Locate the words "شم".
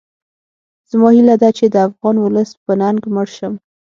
3.37-3.53